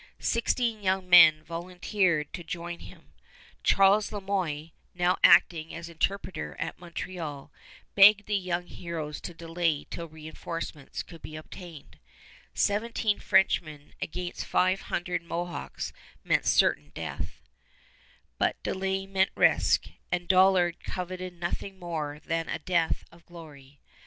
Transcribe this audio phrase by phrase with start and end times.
[0.17, 3.13] Sixteen young men volunteered to join him.
[3.61, 7.51] Charles Le Moyne, now acting as interpreter at Montreal,
[7.93, 11.99] begged the young heroes to delay till reënforcements could be obtained:
[12.55, 15.93] seventeen Frenchmen against five hundred Mohawks
[16.23, 17.39] meant certain death;
[18.39, 23.77] but delay meant risk, and Dollard coveted nothing more than a death of glory.